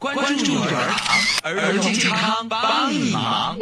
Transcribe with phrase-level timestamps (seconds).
[0.00, 3.54] 关注幼儿堂，儿童健康帮你忙。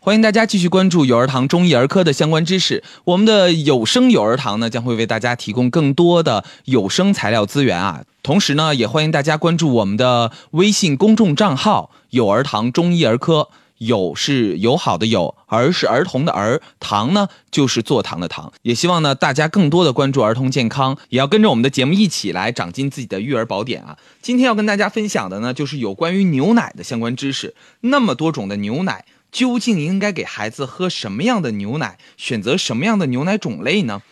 [0.00, 2.82] 欢迎大家继续关注幼儿堂中医儿科的相关知识。
[3.04, 8.04] 我们的有声幼儿堂呢，将会为大家提供更多的有声材料资源啊。
[8.22, 13.50] 同时呢，也欢迎大家关注我们的微信公众账号“幼儿堂中医儿科”。
[13.84, 18.52] 友是友好的友，儿是儿童的儿，糖呢就是做糖的糖。
[18.62, 23.96] 也希望呢大家更多的关注儿童健康，也要跟着我们的节目一起来长进自己的育儿宝典啊。
[24.20, 27.54] 今天要跟大家分享的呢，就是有关于牛奶的相关知识。
[27.80, 31.98] 那么多种的牛奶，究竟应该给孩子喝什么样的牛奶？
[32.16, 34.02] 选择什么样的牛奶种类呢？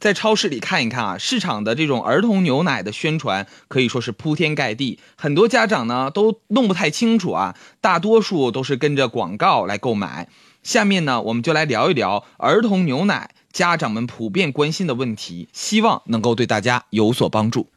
[0.00, 10.28] 在超市里看一看啊，市场的这种儿童牛奶的宣传可以说是铺天盖地，很多家长呢都弄不太清楚啊，大多数都是跟着广告来购买。
[10.62, 17.68] 下面呢，我们就来聊一聊儿童牛奶家长们普遍关心的问题，希望能够对大家有所帮助。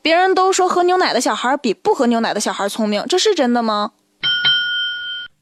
[0.00, 3.92] 别人都说喝牛奶的小孩比不喝牛奶的小孩聪明，这是真的吗？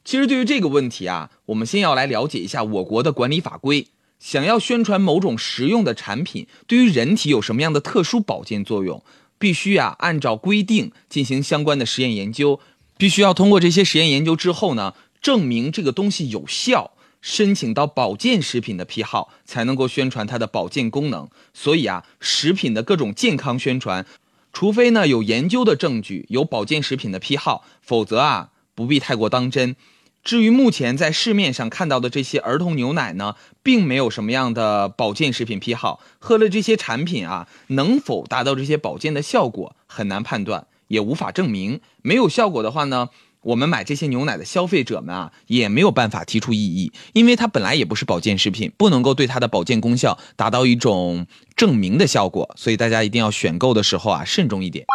[0.05, 3.87] 其实对于这个问题啊，我们先要来了解一下我国的管理法规。
[4.25, 9.05] 想要宣传某种实用的产品对于人体有什么样的特殊保健作用，
[9.39, 12.59] 必须啊按照规定进行相关的实验研究，
[12.97, 21.29] 必须要通过这些实验研究之后呢，证明这个东西有效，申请到保健食品的批号，才能够宣传它的保健功能。
[21.53, 24.07] 所以啊，食品的各种健康宣传，
[24.55, 29.77] 除非呢有研究的证据，有保健食品的批号，否则啊不必太过当真。
[30.25, 41.83] 至于目前在市面上看到的这些儿童牛奶呢，并没有什么样的保健食品批号，喝了这些产品啊，能否达到这些保健的效果很难判断，也无法证明。
[42.01, 43.11] 没有效果的话呢，
[43.43, 54.87] 我们买这些牛奶的消费者们啊，也没有办法提出异议，因为它本来也不是保健食品，不能够对它的保健功效达到一种证明的效果，所以大家一定要选购的时候啊，慎重一点。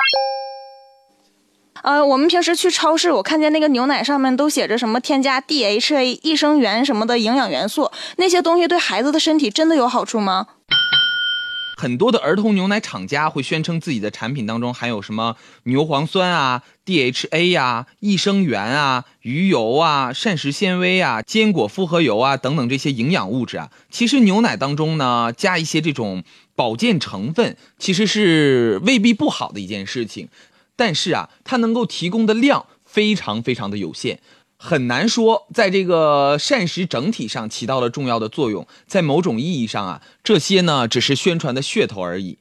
[1.84, 10.48] 呃，我们平时去超市，我看见那个牛奶上面都写着什么添加 DHA、益生元什么的营养元素，那些东西对孩子的身体真的有好处吗？
[11.78, 23.70] 很多的儿童牛奶厂家会宣称自己的产品当中含有什么牛磺酸啊、DHA 呀、益生元啊、鱼油啊、膳食纤维啊、坚果复合油啊等等这些营养物质啊。
[23.90, 30.28] 其实牛奶当中呢，加一些这种保健成分，其实是未必不好的一件事情。
[30.80, 34.22] 但是啊，它能够提供的量非常非常的有限，
[34.56, 38.66] 很难说在这个膳食整体上起到了重要的作用。
[38.88, 42.38] 在某种意义上啊，这些呢只是宣传的噱头而已。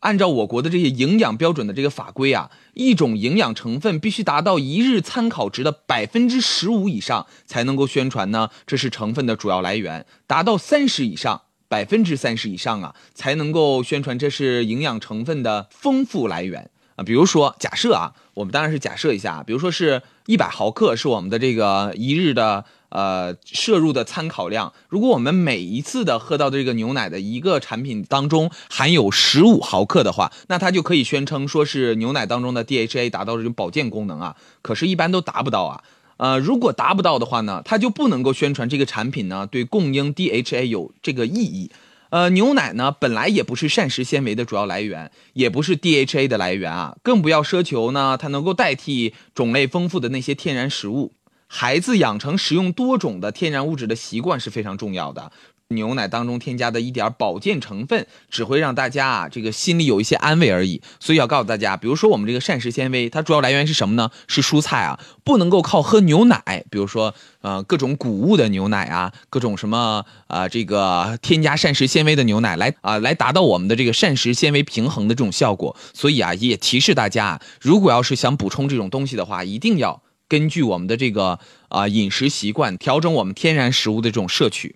[0.00, 16.68] 按照我国的这些营养标准的这个法规啊，一种营养成分必须达到一日参考值的百分之十五以上才能够宣传呢，这是成分的主要来源；达到三十以上，百分之三十以上啊，才能够宣传这是营养成分的丰富来源。
[16.96, 24.72] 啊，比如说，假设啊，我们当然是假设一下啊，比如说是一百毫克是我们的这个一日的呃摄入的参考量。
[24.88, 34.36] 如果我们每一次的喝到的这个牛奶的一个产品当中含有十五毫克的话，那它就可以宣称说是牛奶当中的 DHA 达到这种保健功能啊。
[34.62, 35.84] 可是，一般都达不到啊。
[36.16, 41.70] 呃，如果达不到的话呢，它就不能够宣传这个产品呢对供应 DHA 有这个意义。
[42.10, 51.12] 呃，牛奶呢本来也不是膳食纤维的主要来源，也不是 DHA 的来源啊，更不要奢求呢它能够代替种类丰富的那些天然食物。
[51.48, 55.30] 孩子养成食用多种的天然物质的习惯是非常重要的。
[55.68, 60.80] 牛奶当中添加的一点保健成分，只会让大家啊这个心里有一些安慰而已。
[61.00, 64.10] 所以要告诉大家，比如说我们这个膳食纤维，它主要来源是什么呢？
[64.28, 75.76] 是蔬菜啊，不能够靠喝牛奶，比如说呃各种谷物的牛奶啊，各种什么啊这个添加膳食纤维的牛奶来啊来达到我们的这个膳食纤维平衡的这种效果。
[75.92, 84.72] 所以啊也提示大家，如果要是想补充这种东西的话，一定要根据我们的这个啊饮食习惯调整我们天然食物的这种摄取。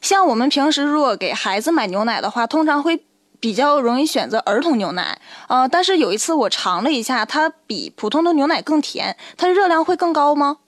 [0.00, 3.02] 像我们平时如果给孩子买牛奶的话，通常会
[3.40, 5.20] 比较容易选择儿童牛奶。
[5.48, 10.58] 呃，但是有一次我尝了一下，它比普通的牛奶更甜，它热量会更高吗？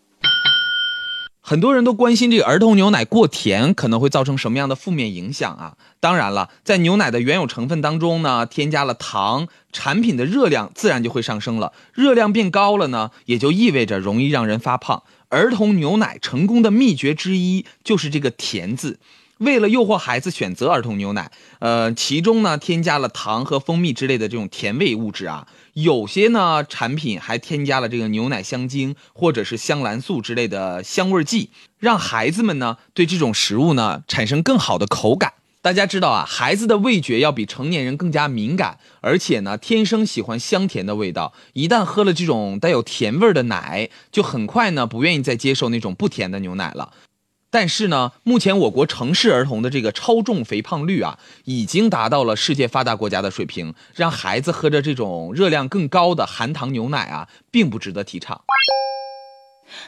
[1.43, 5.73] 很多人都关心这个儿童牛奶过甜可能会造成什么样的负面影响啊？
[5.99, 11.73] 当然了，在牛奶的原有成分当中呢，添加了糖，产品的热量自然就会上升了。
[11.93, 15.03] 热量变高了呢，也就意味着容易让人发胖。
[15.31, 18.99] 儿童牛奶成功的秘诀之一就是这个“甜”字。
[19.39, 21.31] 为了诱惑孩子选择儿童牛奶，
[21.61, 31.49] 呃，其中呢添加了糖和蜂蜜之类的这种甜味物质啊，有些呢产品还添加了这个牛奶香精或者是香兰素之类的香味剂，
[31.79, 35.33] 让孩子们呢对这种食物呢产生更好的口感。
[35.63, 41.35] 大家知道啊，孩子的味觉要比成年人更加敏感，而且呢，天生喜欢香甜的味道。
[41.53, 46.95] 一旦喝了这种带有甜味儿的奶，就很快呢不愿意再接受那种不甜的牛奶了。
[47.51, 58.41] 但是呢，目前我国城市儿童的这个超重肥胖率啊，已经达到了世界发达国家的水平，让孩子喝着这种热量更高的含糖牛奶啊，并不值得提倡。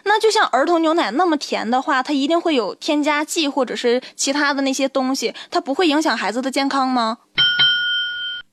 [0.05, 7.19] 那就像儿童牛奶那么甜的话，它一定会有添加剂或者是其他的那些东西，它不会影响孩子的健康吗？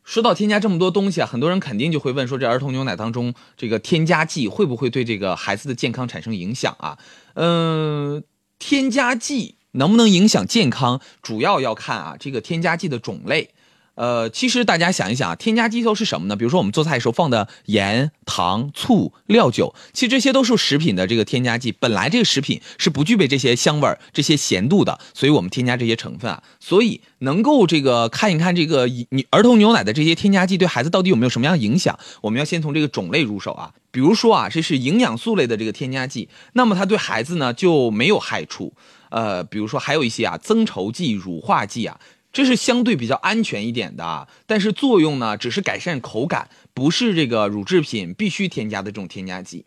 [0.03, 6.97] 说到添加这么多东西啊，很多人肯定就会问说，这儿童牛奶当中这个添加剂会不会对这个孩子的健康产生影响啊？
[7.35, 8.23] 嗯，
[8.57, 13.51] 添加剂能不能影响健康，主要要看啊这个添加剂的种类。
[13.99, 16.35] 呃，其实大家想一想啊，添加剂都是什么呢？
[16.37, 21.73] 比如说我们做菜的时候放的盐、糖、醋、料酒，其实这些都是食品的这个添加剂。
[21.73, 26.41] 本来这个食品是不具备这些香味儿、这些咸度的，所以我们添加这些成分啊。
[26.61, 31.99] 所以能够这个看一看这个你儿童牛奶的这些添加剂对孩子到底有没有什么样的影响？
[32.21, 33.73] 我们要先从这个种类入手啊。
[33.91, 38.71] 比如说啊，这是营养素类的这个添加剂，那么它对孩子呢就没有害处。
[39.09, 41.99] 呃，比如说还有一些啊增稠剂、乳化剂啊。
[42.31, 49.65] 这是相对比较安全一点的，但是作用呢，只是改善口感，不是这个乳制品必须添加的这种添加剂。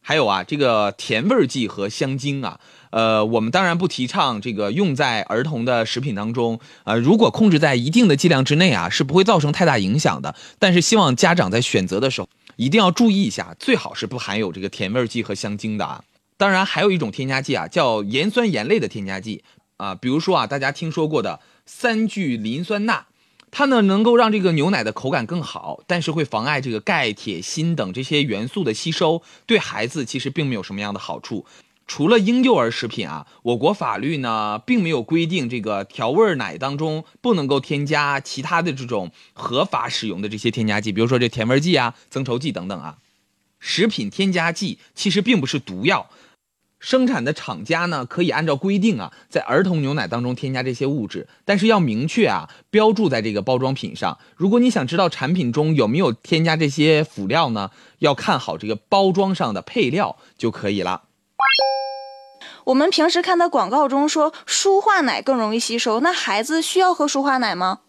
[0.00, 6.60] 还有啊，这个甜味剂和香精啊，呃，我们当然不提倡这个用在儿童的食品当中。
[6.84, 10.34] 呃，如果控制在一定的剂量之内啊，是不会造成太大影响的。
[10.58, 16.04] 但是希望家长在选择的时候一定要注意一下，最好是不含有这个甜味剂和香精的啊。
[16.38, 19.42] 当然，还有一种添加剂啊，叫盐酸盐类的添加剂
[19.76, 21.40] 啊，比如说啊，大家听说过的。
[21.70, 23.06] 三聚磷酸钠，
[23.50, 31.44] 它呢能够让这个牛奶的口感更好，但是会妨碍这个钙、铁、锌等这些元素的吸收，对孩子其实并没有什么样的好处。
[31.86, 42.96] 除了婴幼儿食品啊，我国法律呢并没有规定这个调味奶当中不能够添加其他的这种合法使用的这些添加剂，比如说这甜味剂啊、增稠剂等等啊。
[43.60, 46.08] 食品添加剂其实并不是毒药。
[46.80, 54.18] 生产的厂家呢，可以按照规定啊，在儿童牛奶当中添加这些物质，但是要明确啊，标注在这个包装品上。
[54.36, 61.02] 如果你想知道产品中有没有添加这些辅料呢，要看好这个包装上的配料就可以了。
[62.64, 67.80] 我们平时看到广告中说舒化奶更容易吸收，那孩子需要喝舒化奶吗？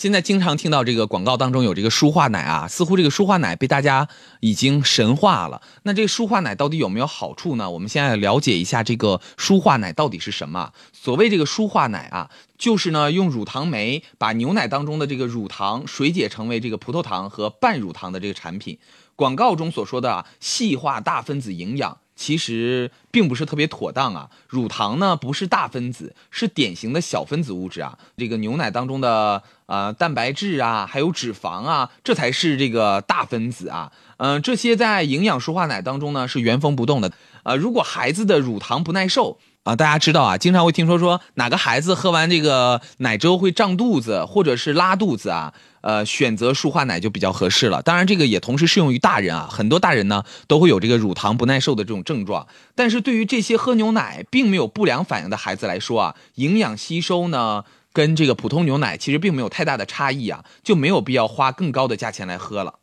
[0.00, 4.08] 现在经常听到这个广告当中有这个舒化奶啊，似乎这个舒化奶被大家
[4.40, 5.60] 已经神化了。
[5.82, 7.70] 那这个舒化奶到底有没有好处呢？
[7.70, 10.72] 我们现在了解一下这个舒化奶到底是什么。
[10.94, 18.78] 所谓这个舒化奶啊，就是呢用乳糖酶把牛奶当中的这个乳糖水解成为这个葡萄糖和半乳糖的这个产品。
[19.14, 21.98] 广告中所说的啊细化大分子营养。
[22.20, 27.98] 其实并不是特别妥当啊，乳糖呢不是大分子，是典型的小分子物质啊。
[28.18, 33.90] 这个牛奶当中的呃蛋白质啊，还有脂肪啊，这才是这个大分子啊。
[34.18, 37.10] 嗯，这些在营养舒化奶当中呢是原封不动的。
[37.42, 39.38] 呃，如果孩子的乳糖不耐受。
[39.62, 45.52] 啊，大家知道啊，经常会听说说哪个孩子喝完这个奶粥会胀肚子，或者是拉肚子啊，
[45.82, 47.80] 呃，选择舒化奶就比较合适了。
[47.82, 52.46] 当然，这个也同时适用于大人啊，很多大人呢都会有这个乳糖不耐受的这种症状。
[52.74, 62.79] 但是对于这些喝牛奶并没有不良反应的孩子来说啊，营养吸收呢跟这个普通牛奶其实并没有太大的差异啊，就没有必要花更高的价钱来喝了。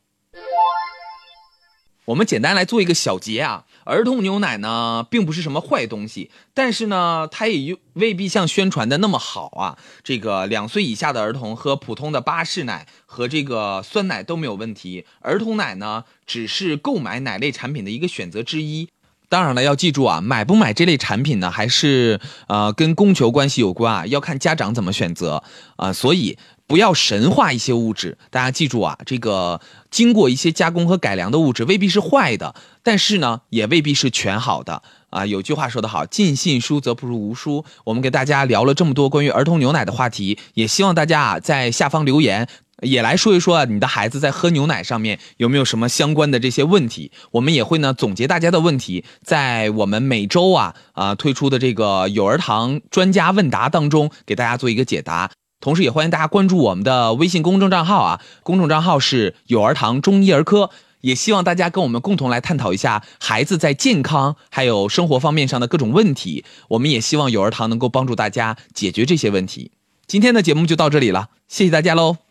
[2.08, 9.78] 我们简单来做一个小结啊，儿童牛奶呢并不是什么坏东西，但是呢，它也未必像宣传的那么好啊。
[10.06, 18.88] 这个两岁以下的儿童喝普通的巴氏奶和这个酸奶都没有问题，儿童奶呢只是购买奶类产品的一个选择之一。
[19.30, 25.44] 当然了，要记住啊，买不买这类产品呢，还是呃跟供求关系有关啊，要看家长怎么选择
[25.76, 26.38] 啊，所以。
[26.70, 32.54] 不要神化一些物质，大家记住啊，这个经过一些加工和改良的物质未必是坏的，
[32.84, 35.26] 但是呢，也未必是全好的啊。
[35.26, 37.64] 有句话说得好，尽信书则不如无书。
[37.86, 42.50] 我们给大家聊了这么多关于儿童牛奶的话题，也希望大家啊在下方留言，
[42.82, 47.12] 也来说一说啊，你的孩子在喝牛奶上面有没有什么相关的这些问题。
[47.32, 55.32] 我们也会呢总结大家的问题，在我们每周啊啊推出的这个有儿堂专家问答当中，给大家做一个解答。
[55.60, 60.70] 同时，也欢迎大家关注我们的微信公众账号啊，公众账号是有儿堂中医儿科。
[61.02, 66.44] 也希望大家跟我们共同来探讨一下孩子在健康还有生活方面上的各种问题。
[66.70, 69.72] 我们也希望有儿堂能够帮助大家解决这些问题。
[70.08, 72.27] 今天的节目就到这里了，谢谢大家喽！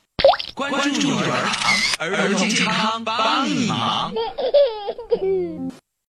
[1.07, 1.23] 幼儿
[1.53, 4.13] 堂，儿童健康帮你忙。